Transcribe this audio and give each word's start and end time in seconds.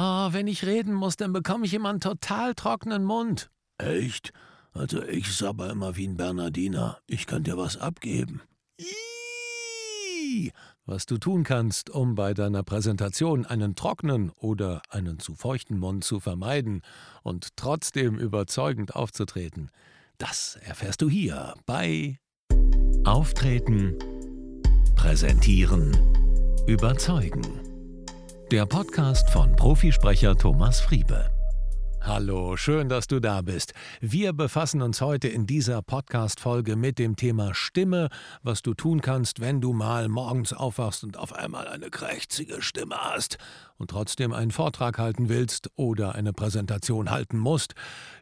Oh, 0.00 0.28
wenn 0.30 0.46
ich 0.46 0.64
reden 0.64 0.94
muss, 0.94 1.16
dann 1.16 1.32
bekomme 1.32 1.66
ich 1.66 1.74
immer 1.74 1.88
einen 1.88 1.98
total 1.98 2.54
trockenen 2.54 3.02
Mund. 3.02 3.50
Echt? 3.78 4.32
Also 4.72 5.02
ich 5.02 5.34
sabber 5.34 5.70
immer 5.70 5.96
wie 5.96 6.06
ein 6.06 6.16
Bernardiner. 6.16 6.98
Ich 7.08 7.26
kann 7.26 7.42
dir 7.42 7.56
was 7.56 7.76
abgeben. 7.76 8.40
Iiii. 8.78 10.52
Was 10.86 11.04
du 11.06 11.18
tun 11.18 11.42
kannst, 11.42 11.90
um 11.90 12.14
bei 12.14 12.32
deiner 12.32 12.62
Präsentation 12.62 13.44
einen 13.44 13.74
trockenen 13.74 14.30
oder 14.30 14.82
einen 14.88 15.18
zu 15.18 15.34
feuchten 15.34 15.78
Mund 15.78 16.04
zu 16.04 16.20
vermeiden 16.20 16.82
und 17.24 17.56
trotzdem 17.56 18.20
überzeugend 18.20 18.94
aufzutreten, 18.94 19.72
das 20.18 20.60
erfährst 20.62 21.02
du 21.02 21.10
hier 21.10 21.54
bei 21.66 22.20
Auftreten, 23.04 23.96
Präsentieren, 24.94 25.96
Überzeugen. 26.68 27.67
Der 28.50 28.64
Podcast 28.64 29.28
von 29.28 29.54
Profisprecher 29.56 30.34
Thomas 30.34 30.80
Friebe. 30.80 31.30
Hallo, 32.00 32.56
schön, 32.56 32.88
dass 32.88 33.06
du 33.06 33.20
da 33.20 33.42
bist. 33.42 33.74
Wir 34.00 34.32
befassen 34.32 34.80
uns 34.80 35.02
heute 35.02 35.28
in 35.28 35.46
dieser 35.46 35.82
Podcast-Folge 35.82 36.74
mit 36.74 36.98
dem 36.98 37.16
Thema 37.16 37.54
Stimme, 37.54 38.08
was 38.42 38.62
du 38.62 38.72
tun 38.72 39.02
kannst, 39.02 39.40
wenn 39.40 39.60
du 39.60 39.74
mal 39.74 40.08
morgens 40.08 40.54
aufwachst 40.54 41.04
und 41.04 41.18
auf 41.18 41.34
einmal 41.34 41.68
eine 41.68 41.90
krächzige 41.90 42.62
Stimme 42.62 42.96
hast 42.96 43.36
und 43.76 43.90
trotzdem 43.90 44.32
einen 44.32 44.50
Vortrag 44.50 44.96
halten 44.96 45.28
willst 45.28 45.68
oder 45.76 46.14
eine 46.14 46.32
Präsentation 46.32 47.10
halten 47.10 47.36
musst, 47.36 47.74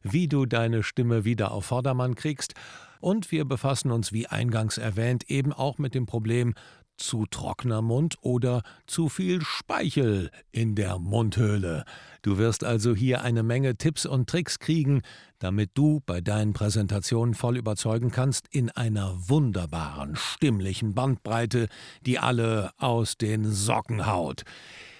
wie 0.02 0.27
du 0.27 0.45
deine 0.45 0.82
Stimme 0.82 1.24
wieder 1.24 1.52
auf 1.52 1.66
Vordermann 1.66 2.16
kriegst. 2.16 2.54
Und 2.98 3.30
wir 3.30 3.45
befassen 3.45 3.93
uns, 3.93 4.12
wie 4.12 4.27
eingangs 4.27 4.77
erwähnt, 4.77 5.30
eben 5.30 5.52
auch 5.52 5.79
mit 5.79 5.95
dem 5.95 6.06
Problem, 6.06 6.54
zu 6.96 7.27
trockener 7.27 7.82
Mund 7.82 8.16
oder 8.20 8.62
zu 8.86 9.09
viel 9.09 9.42
Speichel 9.42 10.30
in 10.52 10.74
der 10.74 10.98
Mundhöhle. 10.98 11.84
Du 12.23 12.38
wirst 12.38 12.64
also 12.64 12.95
hier 12.95 13.23
eine 13.23 13.42
Menge 13.42 13.77
Tipps 13.77 14.06
und 14.06 14.28
Tricks 14.28 14.59
kriegen, 14.59 15.02
damit 15.38 15.71
du 15.74 16.01
bei 16.06 16.21
deinen 16.21 16.52
Präsentationen 16.52 17.34
voll 17.34 17.56
überzeugen 17.56 18.10
kannst 18.10 18.46
in 18.51 18.71
einer 18.71 19.29
wunderbaren 19.29 20.16
stimmlichen 20.16 20.95
Bandbreite, 20.95 21.68
die 22.02 22.18
alle 22.18 22.71
aus 22.79 23.16
den 23.16 23.51
Socken 23.51 24.06
haut. 24.06 24.45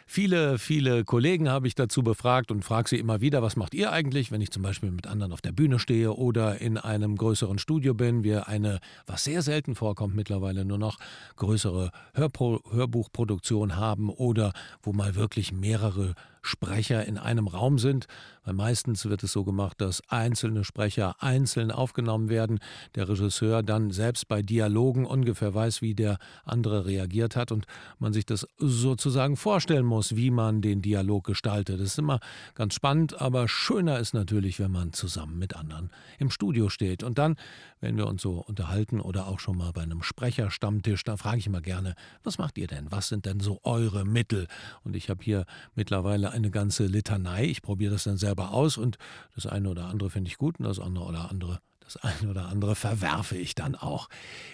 Viele, 0.09 0.59
viele 0.59 1.05
Kollegen 1.05 1.49
habe 1.51 1.67
ich 1.67 1.75
dazu 1.75 2.05
befragt 2.05 2.53
und 2.53 2.65
frage 2.65 2.89
sie 2.89 2.97
immer 2.97 3.21
wieder, 3.21 3.43
was 3.43 3.57
macht 3.57 3.75
ihr 3.75 3.91
eigentlich, 3.91 4.31
wenn 4.31 4.41
ich 4.41 4.53
zum 4.53 4.62
Beispiel 4.62 4.93
mit 4.93 5.09
anderen 5.09 5.33
auf 5.33 5.41
der 5.41 5.51
Bühne 5.51 5.81
stehe 5.81 6.12
oder 6.12 6.61
in 6.61 6.79
einem 6.79 7.17
größeren 7.17 7.59
Studio 7.59 7.93
bin, 7.93 8.23
wir 8.23 8.47
eine, 8.47 8.79
was 9.07 9.25
sehr 9.25 9.43
selten 9.43 9.75
vorkommt 9.75 10.15
mittlerweile, 10.15 10.65
nur 10.65 10.79
noch 10.79 10.99
größere 11.34 11.91
Hörpro 12.15 12.62
Hörbuchproduktion 12.71 13.75
haben 13.75 14.09
oder 14.09 14.53
wo 14.81 14.93
mal 14.93 15.17
wirklich 15.17 15.51
mehrere 15.53 16.15
Sprecher 16.47 17.05
in 17.05 17.19
einem 17.19 17.49
Raum 17.49 17.79
sind, 17.79 18.07
weil 18.45 18.55
meistens 18.55 19.05
wird 19.07 19.23
es 19.25 19.33
so 19.33 19.45
gemacht, 19.45 19.81
dass 19.81 20.03
einzelne 20.09 20.65
Sprecher 20.65 21.17
einzeln 21.21 21.71
aufgenommen 21.71 22.29
werden, 22.29 22.61
der 22.95 23.09
Regisseur 23.09 23.63
dann 23.63 23.91
selbst 23.91 24.29
bei 24.29 24.41
Dialogen 24.41 25.05
ungefähr 25.05 25.53
weiß, 25.53 25.83
wie 25.83 25.95
der 25.95 26.19
andere 26.45 26.87
reagiert 26.87 27.37
hat 27.37 27.51
und 27.51 27.67
man 27.99 28.13
sich 28.13 28.25
das 28.25 28.47
sozusagen 28.59 29.37
vorstellen 29.37 29.85
muss, 29.85 30.15
wie 30.17 30.31
man 30.31 30.63
den 30.63 30.81
Dialog 30.81 31.25
gestaltet. 31.25 31.81
Das 31.81 31.89
ist 31.89 31.99
immer 31.99 32.21
ganz 32.55 32.75
spannend, 32.75 33.21
aber 33.21 33.49
schöner 33.49 33.99
ist 33.99 34.15
natürlich, 34.15 34.61
wenn 34.61 34.71
man 34.71 34.93
zusammen 34.93 35.39
mit 35.39 35.57
anderen 35.57 35.91
im 36.19 36.31
Studio 36.31 36.69
steht. 36.69 37.03
Und 37.03 37.19
dann, 37.19 37.37
wenn 37.81 37.97
wir 37.97 38.07
uns 38.07 38.23
so 38.23 38.39
unterhalten 38.39 39.01
oder 39.01 39.27
auch 39.27 39.41
schon 39.41 39.59
mal 39.59 39.73
bei 39.73 39.83
einem 39.83 40.03
Sprecherstammtisch, 40.03 41.03
da 41.03 41.17
frage 41.17 41.39
ich 41.39 41.47
immer 41.47 41.61
gerne, 41.61 41.95
was 42.23 42.39
macht 42.39 42.59
ihr 42.59 42.69
denn? 42.69 42.93
Was 42.93 43.09
sind 43.09 43.27
denn 43.27 43.41
so 43.41 43.61
eure 43.65 44.05
Mittel? 44.05 44.47
Und 44.85 44.95
ich 44.95 45.11
habe 45.11 45.25
hier 45.25 45.47
mittlerweile 45.75 46.31
eine 46.37 46.51
ganze 46.51 46.87
Litanei. 46.87 47.45
Ich 47.47 47.62
probiere 47.62 47.92
das 47.92 48.05
dann 48.05 48.17
selber 48.17 48.53
aus 48.53 48.77
und 48.77 48.98
das 49.34 49.47
eine 49.47 49.69
oder 49.69 49.87
andere 49.87 50.11
finde 50.11 50.31
ich 50.31 50.39
gut 50.39 50.59
und 50.59 50.67
das 50.67 50.78
andere 50.78 51.05
oder 51.05 51.31
andere, 51.31 51.61
das 51.81 51.97
eine 51.97 52.31
oder 52.31 52.47
andere 52.47 52.75
verwerfe 52.75 53.37
ich 53.37 53.55
dann 53.55 53.75
auch. 53.75 54.09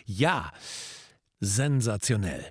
Ja, 0.06 0.52
sensationell. 1.40 2.44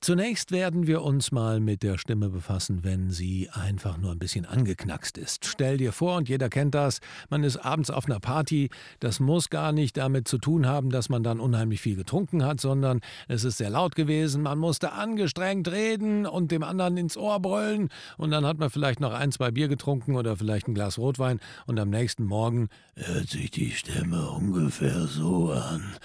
Zunächst 0.00 0.52
werden 0.52 0.86
wir 0.86 1.02
uns 1.02 1.32
mal 1.32 1.58
mit 1.58 1.82
der 1.82 1.98
Stimme 1.98 2.28
befassen, 2.28 2.84
wenn 2.84 3.10
sie 3.10 3.50
einfach 3.52 3.98
nur 3.98 4.12
ein 4.12 4.20
bisschen 4.20 4.46
angeknackst 4.46 5.18
ist. 5.18 5.44
Stell 5.44 5.76
dir 5.76 5.90
vor, 5.90 6.16
und 6.16 6.28
jeder 6.28 6.48
kennt 6.48 6.76
das, 6.76 7.00
man 7.30 7.42
ist 7.42 7.56
abends 7.56 7.90
auf 7.90 8.06
einer 8.06 8.20
Party, 8.20 8.70
das 9.00 9.18
muss 9.18 9.50
gar 9.50 9.72
nicht 9.72 9.96
damit 9.96 10.28
zu 10.28 10.38
tun 10.38 10.66
haben, 10.66 10.90
dass 10.90 11.08
man 11.08 11.24
dann 11.24 11.40
unheimlich 11.40 11.80
viel 11.80 11.96
getrunken 11.96 12.44
hat, 12.44 12.60
sondern 12.60 13.00
es 13.26 13.42
ist 13.42 13.58
sehr 13.58 13.70
laut 13.70 13.96
gewesen, 13.96 14.42
man 14.42 14.58
musste 14.58 14.92
angestrengt 14.92 15.66
reden 15.66 16.26
und 16.26 16.52
dem 16.52 16.62
anderen 16.62 16.96
ins 16.96 17.16
Ohr 17.16 17.40
brüllen. 17.40 17.88
Und 18.16 18.30
dann 18.30 18.46
hat 18.46 18.58
man 18.58 18.70
vielleicht 18.70 19.00
noch 19.00 19.12
ein, 19.12 19.32
zwei 19.32 19.50
Bier 19.50 19.66
getrunken 19.66 20.14
oder 20.14 20.36
vielleicht 20.36 20.68
ein 20.68 20.74
Glas 20.74 20.98
Rotwein. 20.98 21.40
Und 21.66 21.76
am 21.80 21.90
nächsten 21.90 22.24
Morgen 22.24 22.68
hört 22.94 23.30
sich 23.30 23.50
die 23.50 23.72
Stimme 23.72 24.30
ungefähr 24.30 25.08
so 25.08 25.50
an 25.50 25.96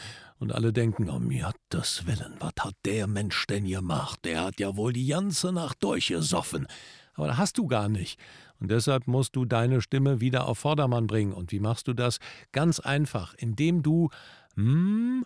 und 0.44 0.52
alle 0.52 0.74
denken, 0.74 1.10
um 1.10 1.30
Gottes 1.30 2.06
Willen, 2.06 2.36
was 2.40 2.52
hat 2.60 2.76
der 2.86 3.08
Mensch 3.08 3.48
denn 3.48 3.66
gemacht? 3.66 4.20
Der 4.26 4.44
hat 4.44 4.60
ja 4.60 4.76
wohl 4.76 4.92
die 4.92 5.08
ganze 5.08 5.54
Nacht 5.54 5.82
durchgesoffen. 5.82 6.68
Aber 7.14 7.28
da 7.28 7.38
hast 7.38 7.58
du 7.58 7.66
gar 7.66 7.88
nicht. 7.88 8.20
Und 8.60 8.70
deshalb 8.70 9.08
musst 9.08 9.38
du 9.38 9.46
deine 9.46 9.80
Stimme 9.80 10.20
wieder 10.20 10.48
auf 10.48 10.60
Vordermann 10.60 11.08
bringen. 11.08 11.32
Und 11.32 11.54
wie 11.54 11.62
machst 11.62 11.88
du 11.88 11.94
das? 11.94 12.20
Ganz 12.52 12.82
einfach, 12.82 13.34
indem 13.36 13.84
du 13.84 14.10
mm, 14.56 15.22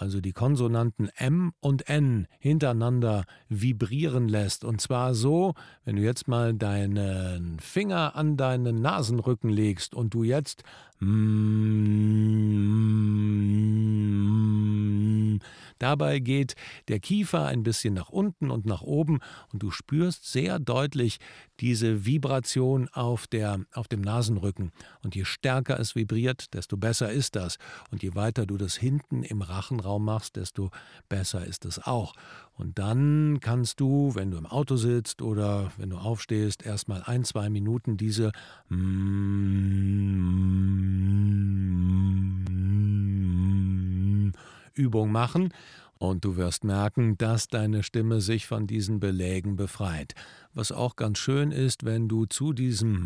also 0.00 0.20
die 0.20 0.32
Konsonanten 0.32 1.08
M 1.16 1.52
und 1.60 1.88
N 1.88 2.26
hintereinander 2.38 3.24
vibrieren 3.48 4.28
lässt. 4.28 4.64
Und 4.64 4.80
zwar 4.80 5.14
so, 5.14 5.54
wenn 5.84 5.96
du 5.96 6.02
jetzt 6.02 6.28
mal 6.28 6.54
deinen 6.54 7.58
Finger 7.60 8.16
an 8.16 8.36
deinen 8.36 8.80
Nasenrücken 8.80 9.50
legst 9.50 9.94
und 9.94 10.14
du 10.14 10.22
jetzt 10.22 10.64
Dabei 15.80 16.20
geht 16.20 16.54
der 16.88 17.00
Kiefer 17.00 17.46
ein 17.46 17.64
bisschen 17.64 17.94
nach 17.94 18.10
unten 18.10 18.50
und 18.50 18.66
nach 18.66 18.82
oben 18.82 19.18
und 19.52 19.62
du 19.62 19.70
spürst 19.70 20.30
sehr 20.30 20.58
deutlich 20.60 21.18
diese 21.58 22.06
Vibration 22.06 22.88
auf, 22.88 23.26
der, 23.26 23.60
auf 23.72 23.88
dem 23.88 24.02
Nasenrücken. 24.02 24.72
Und 25.02 25.16
je 25.16 25.24
stärker 25.24 25.80
es 25.80 25.96
vibriert, 25.96 26.54
desto 26.54 26.76
besser 26.76 27.10
ist 27.10 27.34
das. 27.34 27.56
Und 27.90 28.02
je 28.02 28.14
weiter 28.14 28.46
du 28.46 28.56
das 28.56 28.76
hinten 28.76 29.22
im 29.22 29.42
Rachenraum 29.42 30.04
machst, 30.04 30.36
desto 30.36 30.70
besser 31.08 31.44
ist 31.44 31.64
es 31.64 31.82
auch. 31.82 32.14
Und 32.52 32.78
dann 32.78 33.38
kannst 33.40 33.80
du, 33.80 34.14
wenn 34.14 34.30
du 34.30 34.36
im 34.36 34.44
Auto 34.44 34.76
sitzt 34.76 35.22
oder 35.22 35.72
wenn 35.78 35.88
du 35.88 35.96
aufstehst, 35.96 36.62
erstmal 36.62 37.02
ein, 37.04 37.24
zwei 37.24 37.48
Minuten 37.48 37.96
diese 37.96 38.32
Übung 44.80 45.12
machen 45.12 45.52
und 45.98 46.24
du 46.24 46.36
wirst 46.36 46.64
merken, 46.64 47.18
dass 47.18 47.48
deine 47.48 47.82
Stimme 47.82 48.22
sich 48.22 48.46
von 48.46 48.66
diesen 48.66 49.00
Belägen 49.00 49.56
befreit. 49.56 50.14
Was 50.54 50.72
auch 50.72 50.96
ganz 50.96 51.18
schön 51.18 51.52
ist, 51.52 51.84
wenn 51.84 52.08
du 52.08 52.24
zu 52.24 52.54
diesem, 52.54 53.00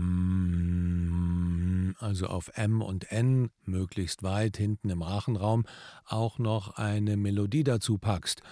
also 1.99 2.29
auf 2.29 2.53
M 2.55 2.81
und 2.83 3.11
N, 3.11 3.51
möglichst 3.65 4.23
weit 4.23 4.57
hinten 4.57 4.91
im 4.91 5.03
Rachenraum, 5.03 5.65
auch 6.07 6.39
noch 6.39 6.77
eine 6.77 7.17
Melodie 7.17 7.65
dazu 7.65 7.99
packst 7.99 8.43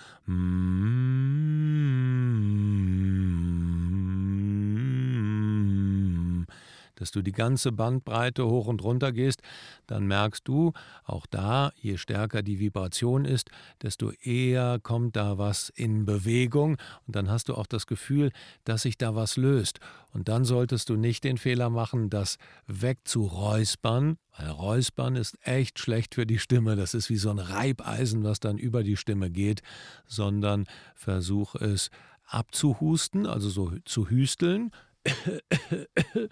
dass 7.03 7.11
du 7.11 7.21
die 7.21 7.33
ganze 7.33 7.73
Bandbreite 7.73 8.47
hoch 8.47 8.69
und 8.69 8.81
runter 8.85 9.11
gehst, 9.11 9.43
dann 9.89 10.07
merkst 10.07 10.47
du, 10.47 10.73
auch 11.05 11.27
da, 11.27 11.73
je 11.75 11.97
stärker 11.97 12.45
die 12.45 12.61
Vibration 12.61 13.25
ist, 13.25 13.51
desto 13.83 14.13
eher 14.13 14.79
kommt 14.81 15.17
da 15.17 15.37
was 15.37 15.69
in 15.71 16.05
Bewegung 16.05 16.79
und 17.09 17.17
dann 17.17 17.29
hast 17.29 17.49
du 17.49 17.57
auch 17.57 17.67
das 17.67 17.89
Gefühl, 17.89 18.31
dass 18.63 18.83
sich 18.83 18.99
da 18.99 19.17
was 19.17 19.37
löst. 19.37 19.81
Und 20.13 20.29
dann 20.29 20.45
solltest 20.45 20.91
du 20.91 20.97
nicht 20.97 21.25
den 21.25 21.39
Fehler 21.39 21.71
machen, 21.71 22.09
das 22.09 22.39
wegzuräuspern, 22.69 24.17
weil 24.39 24.51
Räuspern 24.51 25.17
ist 25.17 25.37
echt 25.43 25.81
schlecht 25.81 26.15
für 26.15 26.25
die 26.25 26.39
Stimme. 26.39 26.77
Das 26.77 26.95
ist 26.95 27.11
wie 27.11 27.17
so 27.17 27.31
ein 27.31 27.41
Reibeisen, 27.41 28.23
was 28.23 28.39
dann 28.39 28.59
über 28.59 28.85
die 28.85 28.97
Stimme 28.97 29.29
geht, 29.29 29.63
sondern 30.07 30.67
versuch 30.95 31.57
es 31.57 31.91
abzuhusten, 32.27 33.27
also 33.27 33.51
so 33.51 33.73
zu 33.85 34.09
hüsteln 34.09 34.71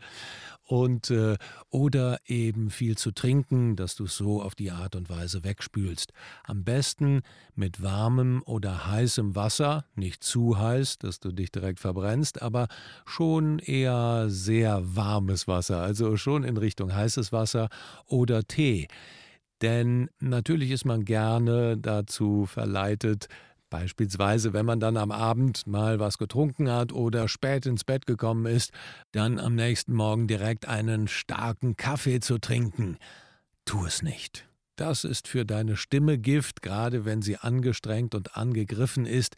und 0.71 1.11
äh, 1.11 1.37
oder 1.71 2.21
eben 2.27 2.71
viel 2.71 2.97
zu 2.97 3.11
trinken, 3.11 3.75
dass 3.75 3.97
du 3.97 4.05
es 4.05 4.17
so 4.17 4.41
auf 4.41 4.55
die 4.55 4.71
Art 4.71 4.95
und 4.95 5.11
Weise 5.11 5.43
wegspülst. 5.43 6.13
Am 6.45 6.63
besten 6.63 7.23
mit 7.57 7.83
warmem 7.83 8.45
oder 8.47 8.87
heißem 8.87 9.35
Wasser, 9.35 9.85
nicht 9.97 10.23
zu 10.23 10.59
heiß, 10.59 10.99
dass 10.99 11.19
du 11.19 11.33
dich 11.33 11.51
direkt 11.51 11.81
verbrennst, 11.81 12.41
aber 12.41 12.69
schon 13.05 13.59
eher 13.59 14.27
sehr 14.29 14.95
warmes 14.95 15.49
Wasser, 15.49 15.81
also 15.81 16.17
schon 16.17 16.45
in 16.45 16.57
Richtung 16.57 16.95
heißes 16.95 17.33
Wasser 17.33 17.69
oder 18.07 18.45
Tee. 18.45 18.87
Denn 19.63 20.09
natürlich 20.21 20.71
ist 20.71 20.85
man 20.85 21.05
gerne 21.05 21.79
dazu 21.79 22.47
verleitet, 22.47 23.27
Beispielsweise, 23.71 24.53
wenn 24.53 24.67
man 24.67 24.81
dann 24.81 24.97
am 24.97 25.13
Abend 25.13 25.67
mal 25.67 26.01
was 26.01 26.19
getrunken 26.19 26.71
hat 26.71 26.93
oder 26.93 27.29
spät 27.29 27.67
ins 27.67 27.85
Bett 27.85 28.05
gekommen 28.05 28.47
ist, 28.47 28.73
dann 29.13 29.39
am 29.39 29.55
nächsten 29.55 29.95
Morgen 29.95 30.27
direkt 30.27 30.67
einen 30.67 31.07
starken 31.07 31.77
Kaffee 31.77 32.19
zu 32.19 32.39
trinken. 32.39 32.99
Tu 33.65 33.87
es 33.87 34.03
nicht. 34.03 34.49
Das 34.75 35.05
ist 35.05 35.29
für 35.29 35.45
deine 35.45 35.77
Stimme 35.77 36.19
Gift, 36.19 36.63
gerade 36.63 37.05
wenn 37.05 37.23
sie 37.23 37.37
angestrengt 37.37 38.15
und 38.15 38.37
angegriffen 38.37 39.07
ist. 39.07 39.37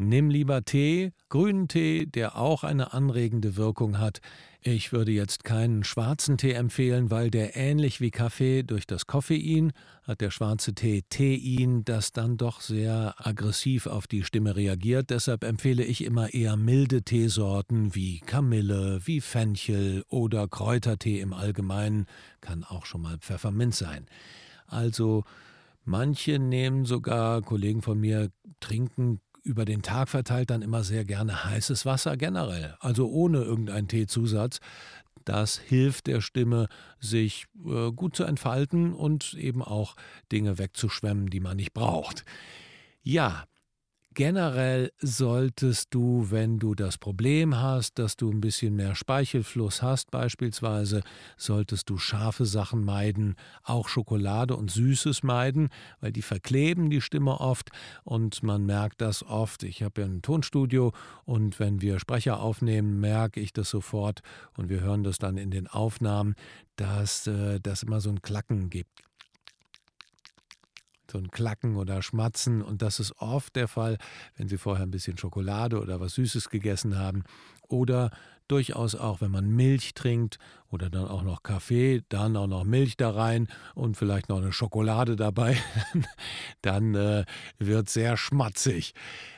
Nimm 0.00 0.30
lieber 0.30 0.64
Tee, 0.64 1.10
grünen 1.28 1.66
Tee, 1.66 2.06
der 2.06 2.36
auch 2.38 2.62
eine 2.62 2.92
anregende 2.92 3.56
Wirkung 3.56 3.98
hat. 3.98 4.20
Ich 4.62 4.92
würde 4.92 5.10
jetzt 5.10 5.42
keinen 5.42 5.82
schwarzen 5.82 6.38
Tee 6.38 6.52
empfehlen, 6.52 7.10
weil 7.10 7.32
der 7.32 7.56
ähnlich 7.56 8.00
wie 8.00 8.12
Kaffee 8.12 8.62
durch 8.62 8.86
das 8.86 9.08
Koffein 9.08 9.72
hat 10.04 10.20
der 10.20 10.30
schwarze 10.30 10.72
Tee 10.72 11.02
Tein, 11.08 11.84
das 11.84 12.12
dann 12.12 12.36
doch 12.36 12.60
sehr 12.60 13.16
aggressiv 13.18 13.88
auf 13.88 14.06
die 14.06 14.22
Stimme 14.22 14.54
reagiert. 14.54 15.10
Deshalb 15.10 15.42
empfehle 15.42 15.82
ich 15.82 16.04
immer 16.04 16.32
eher 16.32 16.56
milde 16.56 17.02
Teesorten 17.02 17.96
wie 17.96 18.20
Kamille, 18.20 19.00
wie 19.04 19.20
Fenchel 19.20 20.04
oder 20.08 20.46
Kräutertee 20.46 21.18
im 21.18 21.32
Allgemeinen, 21.32 22.06
kann 22.40 22.62
auch 22.62 22.86
schon 22.86 23.02
mal 23.02 23.18
Pfefferminz 23.18 23.78
sein. 23.78 24.06
Also 24.68 25.24
Manche 25.88 26.38
nehmen 26.38 26.84
sogar, 26.84 27.40
Kollegen 27.40 27.80
von 27.80 27.98
mir 27.98 28.30
trinken 28.60 29.22
über 29.42 29.64
den 29.64 29.82
Tag 29.82 30.08
verteilt 30.08 30.50
dann 30.50 30.62
immer 30.62 30.84
sehr 30.84 31.04
gerne 31.04 31.44
heißes 31.44 31.86
Wasser 31.86 32.16
generell, 32.16 32.76
also 32.80 33.08
ohne 33.08 33.42
irgendeinen 33.42 33.88
Teezusatz. 33.88 34.60
Das 35.24 35.58
hilft 35.58 36.06
der 36.06 36.20
Stimme, 36.20 36.68
sich 37.00 37.46
äh, 37.66 37.92
gut 37.92 38.16
zu 38.16 38.24
entfalten 38.24 38.94
und 38.94 39.34
eben 39.34 39.62
auch 39.62 39.94
Dinge 40.32 40.58
wegzuschwemmen, 40.58 41.28
die 41.28 41.40
man 41.40 41.56
nicht 41.56 41.74
braucht. 41.74 42.24
Ja, 43.02 43.44
Generell 44.18 44.90
solltest 45.00 45.94
du, 45.94 46.32
wenn 46.32 46.58
du 46.58 46.74
das 46.74 46.98
Problem 46.98 47.56
hast, 47.56 48.00
dass 48.00 48.16
du 48.16 48.32
ein 48.32 48.40
bisschen 48.40 48.74
mehr 48.74 48.96
Speichelfluss 48.96 49.80
hast 49.80 50.10
beispielsweise, 50.10 51.02
solltest 51.36 51.88
du 51.88 51.98
scharfe 51.98 52.44
Sachen 52.44 52.84
meiden, 52.84 53.36
auch 53.62 53.86
Schokolade 53.86 54.56
und 54.56 54.72
Süßes 54.72 55.22
meiden, 55.22 55.68
weil 56.00 56.10
die 56.10 56.22
verkleben 56.22 56.90
die 56.90 57.00
Stimme 57.00 57.38
oft 57.38 57.70
und 58.02 58.42
man 58.42 58.66
merkt 58.66 59.02
das 59.02 59.22
oft. 59.22 59.62
Ich 59.62 59.84
habe 59.84 60.00
ja 60.00 60.08
ein 60.08 60.20
Tonstudio 60.20 60.92
und 61.24 61.60
wenn 61.60 61.80
wir 61.80 62.00
Sprecher 62.00 62.40
aufnehmen, 62.40 62.98
merke 62.98 63.38
ich 63.38 63.52
das 63.52 63.70
sofort 63.70 64.22
und 64.56 64.68
wir 64.68 64.80
hören 64.80 65.04
das 65.04 65.18
dann 65.18 65.36
in 65.36 65.52
den 65.52 65.68
Aufnahmen, 65.68 66.34
dass 66.74 67.28
äh, 67.28 67.60
das 67.60 67.84
immer 67.84 68.00
so 68.00 68.10
ein 68.10 68.20
Klacken 68.20 68.68
gibt 68.68 69.07
so 71.10 71.18
ein 71.18 71.30
Klacken 71.30 71.76
oder 71.76 72.02
Schmatzen. 72.02 72.62
Und 72.62 72.82
das 72.82 73.00
ist 73.00 73.12
oft 73.18 73.56
der 73.56 73.68
Fall, 73.68 73.98
wenn 74.36 74.48
Sie 74.48 74.58
vorher 74.58 74.84
ein 74.84 74.90
bisschen 74.90 75.18
Schokolade 75.18 75.80
oder 75.80 76.00
was 76.00 76.14
Süßes 76.14 76.48
gegessen 76.50 76.98
haben. 76.98 77.24
Oder 77.68 78.10
durchaus 78.48 78.94
auch, 78.94 79.20
wenn 79.20 79.30
man 79.30 79.48
Milch 79.48 79.94
trinkt 79.94 80.38
oder 80.70 80.90
dann 80.90 81.06
auch 81.06 81.22
noch 81.22 81.42
Kaffee, 81.42 82.02
dann 82.08 82.36
auch 82.36 82.46
noch 82.46 82.64
Milch 82.64 82.96
da 82.96 83.10
rein 83.10 83.48
und 83.74 83.96
vielleicht 83.96 84.28
noch 84.28 84.38
eine 84.38 84.52
Schokolade 84.52 85.16
dabei, 85.16 85.56
dann 86.62 86.94
äh, 86.94 87.24
wird 87.58 87.88
sehr 87.88 88.16
schmatzig. 88.16 88.94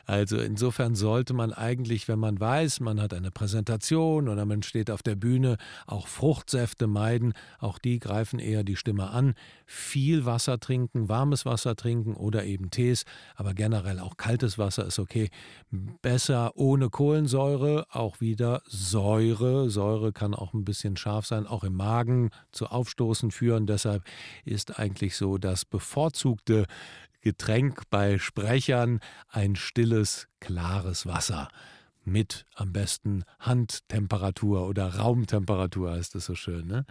Also 0.07 0.39
insofern 0.39 0.97
sollte 0.97 1.35
man 1.35 1.53
eigentlich, 1.53 2.09
wenn 2.09 2.19
man 2.19 2.41
weiß, 2.41 2.81
man 2.81 3.01
hat 3.01 3.15
eine 3.15 3.31
Präsentation 3.31 4.29
oder 4.29 4.45
man 4.45 4.65
steht 4.65 4.91
auf 4.91 5.05
der 5.05 5.15
Bühne, 5.15 5.57
auch 5.87 6.09
Fruchtsäfte 6.09 6.89
meiden. 6.89 7.33
Auch 7.61 7.79
die 7.79 8.01
greifen 8.01 8.41
eher 8.41 8.65
die 8.65 8.75
Stimme 8.75 9.11
an. 9.11 9.35
Viel 9.67 10.25
Wasser 10.25 10.59
trinken, 10.59 11.09
warmes 11.09 11.47
Wasser 11.47 11.77
trinken 11.77 12.15
oder 12.15 12.45
eben 12.45 12.71
Tees, 12.71 13.05
aber 13.37 13.55
generell 13.55 14.01
auch 14.01 14.17
kaltes 14.17 14.59
Wasser 14.59 14.85
ist 14.85 14.99
okay. 14.99 15.31
Besser 15.71 16.57
ohne 16.57 16.91
Kohlensäure, 16.91 17.87
auch 17.91 18.21
wieder 18.21 18.63
Säure. 18.67 19.00
Säure 19.71 20.13
kann 20.13 20.35
auch 20.35 20.55
ein 20.55 20.65
bisschen 20.65 20.97
scharf 20.97 21.27
sein, 21.27 21.47
auch 21.47 21.65
im 21.65 21.75
Magen 21.75 22.31
zu 22.53 22.67
Aufstoßen 22.67 23.31
führen. 23.31 23.67
Deshalb 23.67 24.05
ist 24.45 24.79
eigentlich 24.79 25.17
so 25.17 25.39
das 25.39 25.65
bevorzugte 25.65 26.67
Getränk 27.21 27.83
bei 27.91 28.19
Sprechern 28.19 29.01
ein 29.29 29.57
stilles, 29.57 30.29
klares 30.41 31.07
Wasser 31.07 31.49
mit 32.05 32.47
am 32.55 32.73
besten 32.73 33.25
Handtemperatur 33.39 34.67
oder 34.67 34.97
Raumtemperatur 34.97 35.93
heißt 35.93 36.15
es 36.15 36.27
so 36.27 36.35
schön. 36.35 36.67
Ne? 36.67 36.87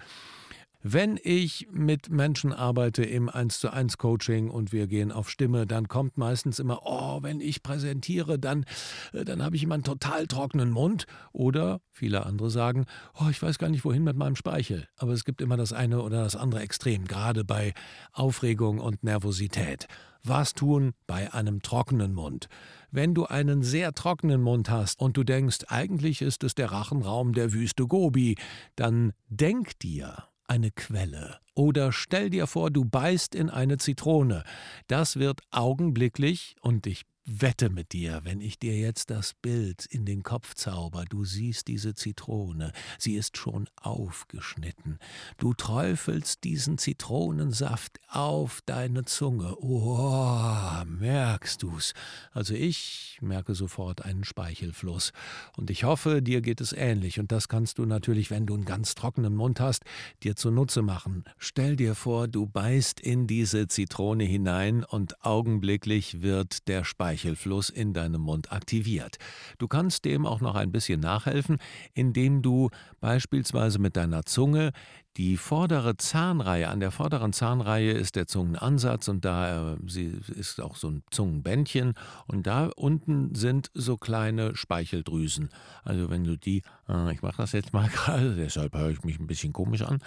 Wenn 0.82 1.20
ich 1.22 1.68
mit 1.74 2.10
Menschen 2.10 2.54
arbeite 2.54 3.04
im 3.04 3.28
1 3.28 3.60
zu 3.60 3.70
1 3.70 3.98
Coaching 3.98 4.50
und 4.50 4.72
wir 4.72 4.88
gehen 4.88 5.12
auf 5.12 5.30
Stimme, 5.30 5.68
dann 5.68 5.90
kommt 5.90 6.18
meistens 6.18 6.58
immer, 6.58 6.84
oh, 6.86 7.22
wenn 7.22 7.42
ich 7.42 7.64
präsentiere, 7.64 8.40
dann, 8.40 8.64
äh, 9.12 9.26
dann 9.26 9.44
habe 9.44 9.58
ich 9.58 9.64
immer 9.64 9.74
einen 9.74 9.84
total 9.84 10.26
trockenen 10.26 10.72
Mund. 10.72 11.06
Oder 11.34 11.82
viele 11.92 12.26
andere 12.26 12.50
sagen, 12.50 12.86
oh, 13.20 13.28
ich 13.30 13.42
weiß 13.42 13.58
gar 13.58 13.68
nicht 13.68 13.84
wohin 13.84 14.06
mit 14.06 14.16
meinem 14.16 14.38
Speichel. 14.38 14.88
Aber 14.96 15.12
es 15.12 15.26
gibt 15.26 15.42
immer 15.42 15.58
das 15.58 15.74
eine 15.74 16.02
oder 16.02 16.24
das 16.24 16.38
andere 16.38 16.62
Extrem, 16.62 17.04
gerade 17.04 17.44
bei 17.44 17.74
Aufregung 18.14 18.80
und 18.80 19.04
Nervosität. 19.04 19.88
Was 20.24 20.54
tun 20.54 20.94
bei 21.08 21.34
einem 21.34 21.62
trockenen 21.62 22.14
Mund? 22.14 22.48
Wenn 22.90 23.14
du 23.14 23.26
einen 23.26 23.64
sehr 23.64 23.94
trockenen 23.94 24.42
Mund 24.42 24.70
hast 24.70 25.02
und 25.02 25.18
du 25.18 25.26
denkst, 25.26 25.66
eigentlich 25.68 26.22
ist 26.22 26.46
es 26.46 26.56
der 26.56 26.72
Rachenraum 26.72 27.34
der 27.34 27.52
Wüste 27.52 27.86
Gobi, 27.86 28.38
dann 28.78 29.12
denk 29.28 29.78
dir, 29.80 30.29
eine 30.50 30.72
Quelle. 30.72 31.40
Oder 31.56 31.92
stell 31.92 32.30
dir 32.30 32.48
vor, 32.48 32.72
du 32.72 32.86
beißt 32.86 33.36
in 33.36 33.50
eine 33.50 33.78
Zitrone. 33.78 34.44
Das 34.88 35.18
wird 35.18 35.42
augenblicklich, 35.52 36.56
und 36.62 36.88
ich 36.88 37.06
wette 37.32 37.70
mit 37.70 37.94
dir, 37.94 38.22
wenn 38.24 38.42
ich 38.42 38.58
dir 38.60 38.76
jetzt 38.76 39.10
das 39.10 39.34
Bild 39.34 39.86
in 39.86 40.06
den 40.06 40.24
Kopf 40.24 40.56
zauber, 40.56 41.06
du 41.06 41.26
siehst 41.26 41.68
diese 41.68 41.94
Zitrone, 41.94 42.72
sie 42.98 43.16
ist 43.16 43.38
schon 43.38 43.70
aufgeschnitten. 43.76 44.98
Du 45.38 45.54
träufelst 45.54 46.44
diesen 46.44 46.78
Zitronensaft 46.78 48.00
auf 48.08 48.62
deine 48.66 49.06
Zunge. 49.06 49.56
Oh, 49.60 50.84
merkst 50.86 51.62
du's? 51.62 51.94
Also 52.32 52.56
ich 52.56 53.20
merke 53.22 53.54
sofort 53.54 54.04
einen 54.04 54.24
Speichelfluss. 54.24 55.12
Und 55.56 55.70
ich 55.70 55.84
hoffe, 55.84 56.22
dir 56.22 56.42
geht 56.42 56.62
es 56.62 56.74
ähnlich. 56.74 57.20
Und 57.20 57.32
das 57.32 57.48
kannst 57.48 57.78
du 57.78 57.86
natürlich, 57.86 58.32
wenn 58.32 58.48
du 58.48 58.56
einen 58.56 58.66
ganz 58.66 58.96
trockenen 58.96 59.36
Mund 59.36 59.60
hast, 59.60 59.84
dir 60.24 60.36
zunutze 60.36 60.82
machen. 60.82 61.26
Stell 61.38 61.76
dir 61.76 61.94
vor, 61.94 62.28
du 62.28 62.48
beißt 62.48 63.00
in 63.00 63.28
diese 63.28 63.68
Zitrone 63.68 64.24
hinein 64.24 64.84
und 64.84 65.24
augenblicklich 65.24 66.22
wird 66.22 66.68
der 66.68 66.84
Speichelfluss 66.84 67.19
Speichelfluss 67.20 67.70
in 67.70 67.94
deinem 67.94 68.22
Mund 68.22 68.52
aktiviert. 68.52 69.18
Du 69.58 69.68
kannst 69.68 70.06
dem 70.06 70.26
auch 70.26 70.42
noch 70.42 70.56
ein 70.56 70.72
bisschen 70.72 71.02
nachhelfen, 71.02 71.58
indem 71.94 72.42
du 72.42 72.70
beispielsweise 73.02 73.80
mit 73.80 73.96
deiner 73.96 74.24
Zunge 74.26 74.72
die 75.18 75.38
vordere 75.38 75.98
Zahnreihe, 75.98 76.70
an 76.70 76.80
der 76.80 76.92
vorderen 76.92 77.34
Zahnreihe 77.34 77.92
ist 77.92 78.16
der 78.16 78.28
Zungenansatz 78.28 79.08
und 79.08 79.26
da 79.26 79.74
äh, 79.74 79.78
sie 79.88 80.20
ist 80.36 80.62
auch 80.62 80.76
so 80.76 80.90
ein 80.90 81.04
Zungenbändchen 81.12 81.94
und 82.28 82.48
da 82.48 82.70
unten 82.76 83.36
sind 83.36 83.70
so 83.74 83.98
kleine 83.98 84.56
Speicheldrüsen. 84.56 85.50
Also 85.84 86.10
wenn 86.10 86.24
du 86.24 86.38
die, 86.38 86.62
äh, 86.88 87.14
ich 87.14 87.22
mache 87.22 87.38
das 87.38 87.52
jetzt 87.52 87.74
mal 87.74 87.90
gerade, 87.94 88.36
deshalb 88.36 88.76
höre 88.76 88.92
ich 88.92 89.04
mich 89.04 89.20
ein 89.20 89.28
bisschen 89.28 89.52
komisch 89.52 89.82
an, 89.82 90.00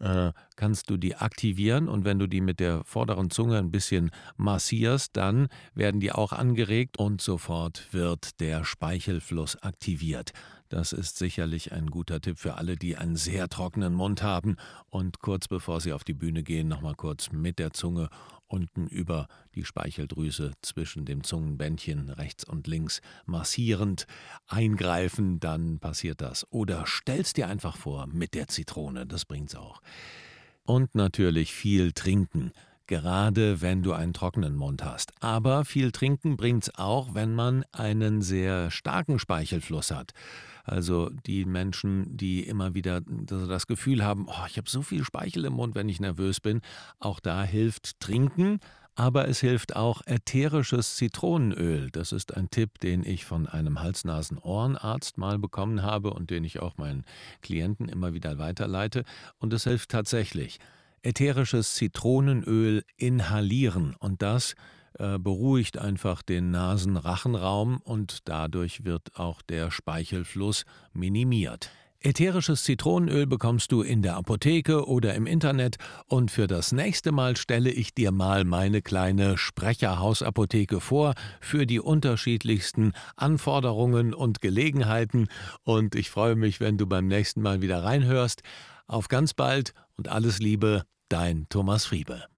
äh, 0.00 0.32
kannst 0.56 0.90
du 0.90 0.96
die 0.96 1.16
aktivieren 1.16 1.88
und 1.88 2.04
wenn 2.04 2.18
du 2.18 2.26
die 2.26 2.40
mit 2.40 2.60
der 2.60 2.84
vorderen 2.84 3.30
Zunge 3.30 3.58
ein 3.58 3.70
bisschen 3.70 4.10
massierst, 4.36 5.16
dann 5.16 5.48
werden 5.74 6.00
die 6.00 6.12
auch 6.12 6.32
angeregt 6.32 6.98
und 6.98 7.20
sofort 7.20 7.92
wird 7.92 8.40
der 8.40 8.64
Speichelfluss 8.64 9.56
aktiviert. 9.62 10.32
Das 10.68 10.92
ist 10.92 11.16
sicherlich 11.16 11.72
ein 11.72 11.86
guter 11.86 12.20
Tipp 12.20 12.38
für 12.38 12.56
alle, 12.56 12.76
die 12.76 12.96
einen 12.96 13.16
sehr 13.16 13.48
trockenen 13.48 13.94
Mund 13.94 14.22
haben 14.22 14.56
und 14.90 15.20
kurz 15.20 15.48
bevor 15.48 15.80
sie 15.80 15.92
auf 15.92 16.04
die 16.04 16.14
Bühne 16.14 16.42
gehen, 16.42 16.68
nochmal 16.68 16.94
kurz 16.94 17.32
mit 17.32 17.58
der 17.58 17.72
Zunge 17.72 18.08
unten 18.46 18.86
über 18.86 19.28
die 19.54 19.64
Speicheldrüse 19.64 20.52
zwischen 20.62 21.04
dem 21.04 21.22
Zungenbändchen 21.22 22.08
rechts 22.10 22.44
und 22.44 22.66
links 22.66 23.00
massierend 23.26 24.06
eingreifen, 24.46 25.38
dann 25.40 25.78
passiert 25.78 26.20
das. 26.20 26.46
Oder 26.50 26.86
stell's 26.86 27.32
dir 27.32 27.48
einfach 27.48 27.76
vor 27.76 28.06
mit 28.06 28.34
der 28.34 28.48
Zitrone, 28.48 29.06
das 29.06 29.24
bringt's 29.24 29.54
auch. 29.54 29.82
Und 30.64 30.94
natürlich 30.94 31.54
viel 31.54 31.92
trinken 31.92 32.52
gerade 32.88 33.60
wenn 33.60 33.82
du 33.82 33.92
einen 33.92 34.14
trockenen 34.14 34.56
Mund 34.56 34.82
hast. 34.82 35.12
Aber 35.20 35.64
viel 35.64 35.92
trinken 35.92 36.36
bringt's 36.36 36.74
auch, 36.74 37.14
wenn 37.14 37.34
man 37.34 37.64
einen 37.70 38.22
sehr 38.22 38.72
starken 38.72 39.20
Speichelfluss 39.20 39.92
hat. 39.92 40.12
Also 40.68 41.10
die 41.26 41.44
Menschen, 41.44 42.16
die 42.16 42.46
immer 42.46 42.74
wieder 42.74 43.00
das 43.00 43.66
Gefühl 43.66 44.04
haben, 44.04 44.26
oh, 44.28 44.46
ich 44.48 44.56
habe 44.58 44.68
so 44.68 44.82
viel 44.82 45.04
Speichel 45.04 45.44
im 45.44 45.54
Mund, 45.54 45.74
wenn 45.74 45.88
ich 45.88 46.00
nervös 46.00 46.40
bin, 46.40 46.60
auch 46.98 47.20
da 47.20 47.42
hilft 47.42 48.00
Trinken, 48.00 48.60
aber 48.98 49.28
es 49.28 49.38
hilft 49.38 49.76
auch 49.76 50.02
ätherisches 50.06 50.96
Zitronenöl. 50.96 51.88
Das 51.92 52.10
ist 52.10 52.36
ein 52.36 52.50
Tipp, 52.50 52.80
den 52.80 53.04
ich 53.04 53.24
von 53.24 53.46
einem 53.46 53.80
Hals-Nasen-Ohrenarzt 53.80 55.18
mal 55.18 55.38
bekommen 55.38 55.82
habe 55.82 56.12
und 56.12 56.30
den 56.30 56.42
ich 56.42 56.58
auch 56.58 56.78
meinen 56.78 57.04
Klienten 57.40 57.88
immer 57.88 58.12
wieder 58.12 58.38
weiterleite. 58.38 59.04
Und 59.38 59.52
es 59.52 59.64
hilft 59.64 59.90
tatsächlich. 59.90 60.58
Ätherisches 61.02 61.76
Zitronenöl 61.76 62.82
inhalieren 62.96 63.94
und 64.00 64.20
das 64.20 64.56
äh, 64.98 65.18
beruhigt 65.18 65.78
einfach 65.78 66.22
den 66.22 66.50
Nasenrachenraum 66.50 67.78
und 67.78 68.28
dadurch 68.28 68.84
wird 68.84 69.18
auch 69.18 69.42
der 69.42 69.70
Speichelfluss 69.70 70.64
minimiert. 70.92 71.70
Ätherisches 72.00 72.62
Zitronenöl 72.62 73.26
bekommst 73.26 73.72
du 73.72 73.82
in 73.82 74.02
der 74.02 74.14
Apotheke 74.14 74.86
oder 74.86 75.16
im 75.16 75.26
Internet 75.26 75.78
und 76.06 76.30
für 76.30 76.46
das 76.46 76.70
nächste 76.70 77.10
Mal 77.10 77.36
stelle 77.36 77.70
ich 77.70 77.92
dir 77.92 78.12
mal 78.12 78.44
meine 78.44 78.82
kleine 78.82 79.36
Sprecherhausapotheke 79.36 80.80
vor 80.80 81.14
für 81.40 81.66
die 81.66 81.80
unterschiedlichsten 81.80 82.92
Anforderungen 83.16 84.14
und 84.14 84.40
Gelegenheiten 84.40 85.26
und 85.64 85.96
ich 85.96 86.08
freue 86.08 86.36
mich, 86.36 86.60
wenn 86.60 86.78
du 86.78 86.86
beim 86.86 87.08
nächsten 87.08 87.42
Mal 87.42 87.62
wieder 87.62 87.82
reinhörst. 87.82 88.42
Auf 88.86 89.08
ganz 89.08 89.34
bald 89.34 89.74
und 89.96 90.06
alles 90.06 90.38
Liebe, 90.38 90.84
dein 91.08 91.46
Thomas 91.48 91.84
Friebe. 91.84 92.28